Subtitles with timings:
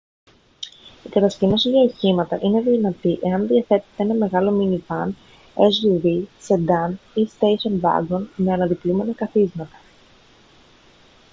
[1.05, 5.15] η κατασκήνωση για οχήματα είναι δυνατή εάν διαθέτετε ένα μεγάλο μίνι βαν
[5.55, 9.79] suv σεντάν ή στέισον βάγκον με αναδιπλούμενα καθίσματα